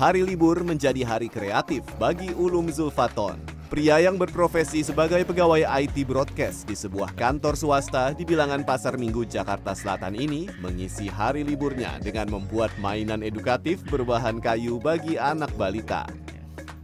hari 0.00 0.24
libur 0.24 0.56
menjadi 0.64 1.04
hari 1.04 1.28
kreatif 1.28 1.84
bagi 2.00 2.32
Ulum 2.32 2.72
Zulfaton. 2.72 3.36
Pria 3.68 4.00
yang 4.00 4.16
berprofesi 4.16 4.80
sebagai 4.80 5.20
pegawai 5.28 5.60
IT 5.60 6.08
broadcast 6.08 6.64
di 6.64 6.72
sebuah 6.72 7.12
kantor 7.12 7.52
swasta 7.52 8.16
di 8.16 8.24
bilangan 8.24 8.64
Pasar 8.64 8.96
Minggu 8.96 9.28
Jakarta 9.28 9.76
Selatan 9.76 10.16
ini 10.16 10.48
mengisi 10.64 11.04
hari 11.04 11.44
liburnya 11.44 12.00
dengan 12.00 12.32
membuat 12.32 12.72
mainan 12.80 13.20
edukatif 13.20 13.84
berbahan 13.92 14.40
kayu 14.40 14.80
bagi 14.80 15.20
anak 15.20 15.52
balita. 15.60 16.08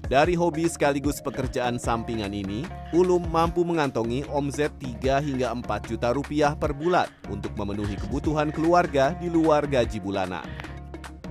Dari 0.06 0.36
hobi 0.36 0.68
sekaligus 0.68 1.24
pekerjaan 1.24 1.80
sampingan 1.80 2.36
ini, 2.36 2.68
Ulum 2.92 3.24
mampu 3.32 3.64
mengantongi 3.64 4.28
omzet 4.28 4.76
3 4.76 5.24
hingga 5.24 5.56
4 5.56 5.88
juta 5.88 6.12
rupiah 6.12 6.52
per 6.52 6.76
bulan 6.76 7.08
untuk 7.32 7.56
memenuhi 7.56 7.96
kebutuhan 7.96 8.52
keluarga 8.52 9.16
di 9.16 9.32
luar 9.32 9.64
gaji 9.64 10.04
bulanan. 10.04 10.65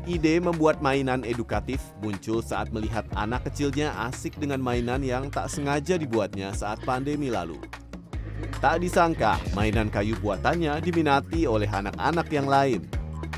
Ide 0.06 0.38
membuat 0.38 0.86
mainan 0.86 1.26
edukatif 1.26 1.82
muncul 1.98 2.38
saat 2.46 2.70
melihat 2.70 3.10
anak 3.18 3.50
kecilnya 3.50 3.90
asik 4.06 4.38
dengan 4.38 4.62
mainan 4.62 5.02
yang 5.02 5.34
tak 5.34 5.50
sengaja 5.50 5.98
dibuatnya 5.98 6.54
saat 6.54 6.78
pandemi 6.86 7.34
lalu. 7.34 7.58
Tak 8.62 8.86
disangka, 8.86 9.42
mainan 9.58 9.90
kayu 9.90 10.14
buatannya 10.22 10.78
diminati 10.86 11.50
oleh 11.50 11.66
anak-anak 11.66 12.30
yang 12.30 12.46
lain. 12.46 12.86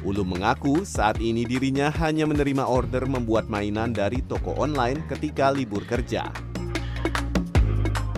Ulum 0.03 0.35
mengaku 0.35 0.83
saat 0.83 1.23
ini 1.23 1.47
dirinya 1.47 1.87
hanya 2.03 2.27
menerima 2.27 2.67
order 2.67 3.07
membuat 3.07 3.47
mainan 3.47 3.95
dari 3.95 4.19
toko 4.27 4.51
online 4.59 5.07
ketika 5.07 5.55
libur 5.55 5.87
kerja. 5.87 6.27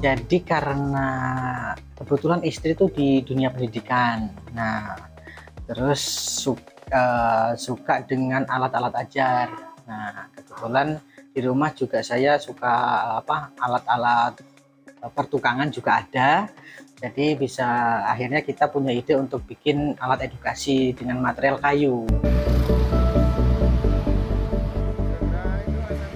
Jadi 0.02 0.42
karena 0.42 1.08
kebetulan 1.94 2.42
istri 2.42 2.74
itu 2.74 2.90
di 2.90 3.22
dunia 3.22 3.54
pendidikan. 3.54 4.34
Nah, 4.58 4.98
terus 5.70 6.02
uh, 6.92 7.54
suka 7.56 8.04
dengan 8.06 8.46
alat-alat 8.46 8.94
ajar. 9.08 9.48
Nah, 9.90 10.30
kebetulan 10.34 11.02
di 11.34 11.40
rumah 11.46 11.74
juga 11.74 12.02
saya 12.02 12.38
suka 12.42 12.74
apa 13.22 13.54
alat-alat 13.58 14.42
eh, 15.02 15.12
pertukangan 15.14 15.70
juga 15.74 16.02
ada. 16.04 16.50
Jadi 17.00 17.40
bisa 17.40 17.66
akhirnya 18.04 18.44
kita 18.44 18.68
punya 18.68 18.92
ide 18.92 19.16
untuk 19.16 19.48
bikin 19.48 19.96
alat 19.98 20.28
edukasi 20.28 20.92
dengan 20.92 21.24
material 21.24 21.58
kayu. 21.64 22.04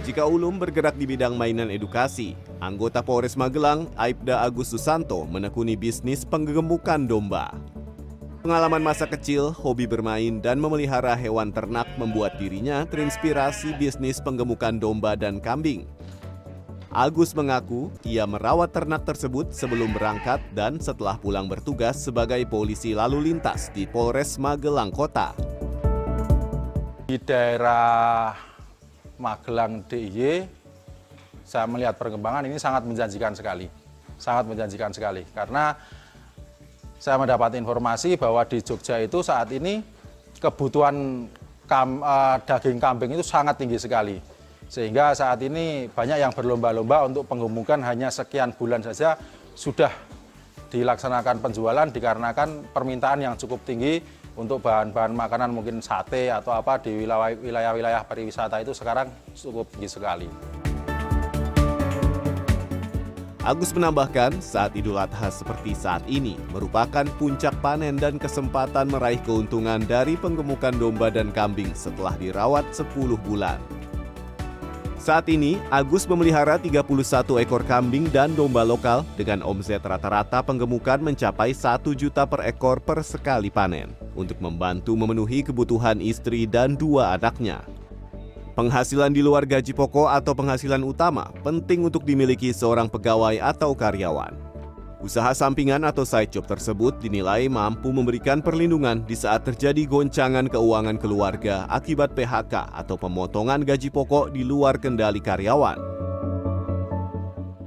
Jika 0.04 0.30
Ulum 0.30 0.62
bergerak 0.62 0.94
di 0.94 1.10
bidang 1.10 1.34
mainan 1.34 1.74
edukasi, 1.74 2.38
anggota 2.62 3.02
Polres 3.02 3.34
Magelang, 3.34 3.90
Aibda 3.98 4.46
Agus 4.46 4.70
Susanto 4.70 5.26
menekuni 5.26 5.74
bisnis 5.74 6.22
penggemukan 6.22 7.02
domba. 7.08 7.56
Pengalaman 8.44 8.84
masa 8.84 9.08
kecil, 9.08 9.56
hobi 9.56 9.88
bermain, 9.88 10.44
dan 10.44 10.60
memelihara 10.60 11.16
hewan 11.16 11.56
ternak 11.56 11.88
membuat 11.96 12.36
dirinya 12.36 12.84
terinspirasi 12.84 13.72
bisnis 13.80 14.20
penggemukan 14.20 14.76
domba 14.76 15.16
dan 15.16 15.40
kambing. 15.40 15.88
Agus 16.92 17.32
mengaku 17.32 17.88
ia 18.04 18.28
merawat 18.28 18.76
ternak 18.76 19.08
tersebut 19.08 19.56
sebelum 19.56 19.96
berangkat 19.96 20.44
dan 20.52 20.76
setelah 20.76 21.16
pulang 21.16 21.48
bertugas 21.48 21.96
sebagai 21.96 22.44
polisi 22.52 22.92
lalu 22.92 23.32
lintas 23.32 23.72
di 23.72 23.88
Polres 23.88 24.36
Magelang 24.36 24.92
Kota. 24.92 25.32
Di 27.08 27.16
daerah 27.24 28.36
Magelang 29.24 29.88
DIY, 29.88 30.44
saya 31.48 31.64
melihat 31.64 31.96
perkembangan 31.96 32.44
ini 32.44 32.60
sangat 32.60 32.84
menjanjikan 32.84 33.32
sekali. 33.40 33.72
Sangat 34.20 34.52
menjanjikan 34.52 34.92
sekali 34.92 35.24
karena 35.32 35.80
saya 37.00 37.20
mendapat 37.20 37.58
informasi 37.60 38.16
bahwa 38.16 38.42
di 38.48 38.64
Jogja 38.64 39.00
itu 39.02 39.20
saat 39.20 39.52
ini 39.52 39.84
kebutuhan 40.40 41.28
kam, 41.68 42.04
uh, 42.04 42.38
daging 42.44 42.80
kambing 42.80 43.16
itu 43.16 43.24
sangat 43.24 43.60
tinggi 43.60 43.80
sekali. 43.80 44.18
Sehingga 44.68 45.14
saat 45.14 45.38
ini 45.44 45.86
banyak 45.92 46.18
yang 46.18 46.34
berlomba-lomba 46.34 47.06
untuk 47.06 47.30
penggemukan 47.30 47.78
hanya 47.86 48.10
sekian 48.10 48.56
bulan 48.56 48.82
saja 48.82 49.20
sudah 49.54 49.92
dilaksanakan 50.74 51.38
penjualan 51.38 51.86
dikarenakan 51.94 52.74
permintaan 52.74 53.22
yang 53.22 53.36
cukup 53.38 53.62
tinggi 53.62 54.02
untuk 54.34 54.66
bahan-bahan 54.66 55.14
makanan 55.14 55.54
mungkin 55.54 55.78
sate 55.78 56.34
atau 56.34 56.58
apa 56.58 56.82
di 56.82 57.06
wilayah-wilayah 57.46 58.02
pariwisata 58.10 58.66
itu 58.66 58.74
sekarang 58.74 59.14
cukup 59.38 59.70
tinggi 59.70 59.90
sekali. 59.94 60.63
Agus 63.44 63.76
menambahkan, 63.76 64.40
saat 64.40 64.72
Idul 64.72 64.96
Adha 64.96 65.28
seperti 65.28 65.76
saat 65.76 66.00
ini 66.08 66.40
merupakan 66.56 67.04
puncak 67.20 67.52
panen 67.60 68.00
dan 68.00 68.16
kesempatan 68.16 68.88
meraih 68.88 69.20
keuntungan 69.20 69.84
dari 69.84 70.16
penggemukan 70.16 70.72
domba 70.80 71.12
dan 71.12 71.28
kambing 71.28 71.68
setelah 71.76 72.16
dirawat 72.16 72.64
10 72.72 72.88
bulan. 73.20 73.60
Saat 74.96 75.28
ini, 75.28 75.60
Agus 75.68 76.08
memelihara 76.08 76.56
31 76.56 76.88
ekor 77.44 77.68
kambing 77.68 78.08
dan 78.08 78.32
domba 78.32 78.64
lokal 78.64 79.04
dengan 79.20 79.44
omset 79.44 79.84
rata-rata 79.84 80.40
penggemukan 80.40 81.04
mencapai 81.04 81.52
1 81.52 81.84
juta 82.00 82.24
per 82.24 82.48
ekor 82.48 82.80
per 82.80 83.04
sekali 83.04 83.52
panen 83.52 83.92
untuk 84.16 84.40
membantu 84.40 84.96
memenuhi 84.96 85.44
kebutuhan 85.44 86.00
istri 86.00 86.48
dan 86.48 86.80
dua 86.80 87.20
anaknya. 87.20 87.73
Penghasilan 88.54 89.10
di 89.10 89.26
luar 89.26 89.50
gaji 89.50 89.74
pokok 89.74 90.14
atau 90.14 90.38
penghasilan 90.38 90.86
utama 90.86 91.34
penting 91.42 91.90
untuk 91.90 92.06
dimiliki 92.06 92.54
seorang 92.54 92.86
pegawai 92.86 93.42
atau 93.42 93.74
karyawan. 93.74 94.30
Usaha 95.02 95.34
sampingan 95.34 95.82
atau 95.82 96.06
side 96.06 96.30
job 96.30 96.46
tersebut 96.46 97.02
dinilai 97.02 97.50
mampu 97.50 97.90
memberikan 97.90 98.46
perlindungan 98.46 99.02
di 99.10 99.18
saat 99.18 99.42
terjadi 99.42 99.90
goncangan 99.90 100.46
keuangan 100.46 101.02
keluarga 101.02 101.66
akibat 101.66 102.14
PHK 102.14 102.78
atau 102.78 102.94
pemotongan 102.94 103.66
gaji 103.66 103.90
pokok 103.90 104.30
di 104.30 104.46
luar 104.46 104.78
kendali 104.78 105.18
karyawan. 105.18 105.82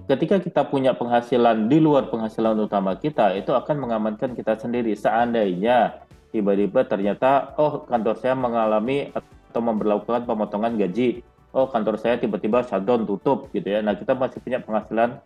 Ketika 0.07 0.39
kita 0.39 0.71
punya 0.71 0.95
penghasilan 0.95 1.67
di 1.67 1.83
luar 1.83 2.15
penghasilan 2.15 2.63
utama 2.63 2.95
kita, 2.95 3.35
itu 3.35 3.51
akan 3.51 3.75
mengamankan 3.83 4.39
kita 4.39 4.55
sendiri. 4.55 4.95
Seandainya 4.95 5.99
tiba-tiba 6.31 6.87
ternyata, 6.87 7.59
oh 7.59 7.83
kantor 7.91 8.15
saya 8.23 8.39
mengalami 8.39 9.11
atau 9.57 9.65
memperlakukan 9.65 10.29
pemotongan 10.29 10.77
gaji. 10.77 11.25
Oh, 11.57 11.65
kantor 11.65 11.97
saya 11.97 12.21
tiba-tiba 12.21 12.61
shutdown 12.69 13.09
tutup 13.09 13.49
gitu 13.57 13.65
ya. 13.65 13.81
Nah, 13.81 13.97
kita 13.97 14.13
masih 14.13 14.45
punya 14.45 14.61
penghasilan 14.61 15.25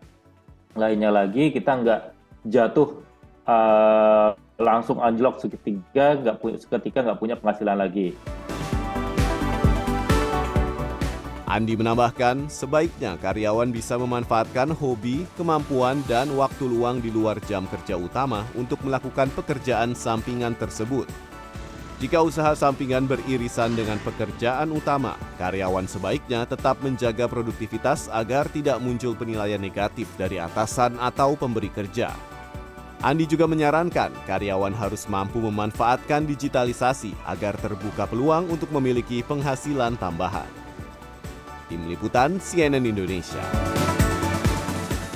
lainnya 0.79 1.11
lagi, 1.11 1.51
kita 1.51 1.75
nggak 1.83 2.01
jatuh 2.47 3.03
uh, 3.43 4.31
langsung 4.55 5.03
anjlok 5.03 5.43
seketika, 5.43 6.15
nggak 6.15 6.39
punya 6.39 6.57
seketika 6.63 7.03
nggak 7.03 7.19
punya 7.19 7.35
penghasilan 7.35 7.75
lagi. 7.75 8.15
Andi 11.51 11.75
menambahkan, 11.75 12.47
sebaiknya 12.47 13.19
karyawan 13.19 13.75
bisa 13.75 13.99
memanfaatkan 13.99 14.71
hobi, 14.71 15.27
kemampuan, 15.35 15.99
dan 16.07 16.31
waktu 16.39 16.63
luang 16.63 17.03
di 17.03 17.11
luar 17.11 17.43
jam 17.43 17.67
kerja 17.67 17.99
utama 17.99 18.47
untuk 18.55 18.79
melakukan 18.87 19.27
pekerjaan 19.35 19.91
sampingan 19.91 20.55
tersebut 20.55 21.11
jika 22.01 22.17
usaha 22.17 22.57
sampingan 22.57 23.05
beririsan 23.05 23.77
dengan 23.77 24.01
pekerjaan 24.01 24.73
utama, 24.73 25.13
karyawan 25.37 25.85
sebaiknya 25.85 26.49
tetap 26.49 26.81
menjaga 26.81 27.29
produktivitas 27.29 28.09
agar 28.09 28.49
tidak 28.49 28.81
muncul 28.81 29.13
penilaian 29.13 29.61
negatif 29.61 30.09
dari 30.17 30.41
atasan 30.41 30.97
atau 30.97 31.37
pemberi 31.37 31.69
kerja. 31.69 32.09
Andi 33.05 33.29
juga 33.29 33.45
menyarankan 33.45 34.09
karyawan 34.25 34.73
harus 34.73 35.05
mampu 35.05 35.37
memanfaatkan 35.45 36.25
digitalisasi 36.25 37.13
agar 37.29 37.53
terbuka 37.61 38.09
peluang 38.09 38.49
untuk 38.49 38.73
memiliki 38.73 39.21
penghasilan 39.21 39.93
tambahan. 40.01 40.49
Tim 41.69 41.85
Liputan 41.85 42.41
CNN 42.41 42.81
Indonesia. 42.81 43.80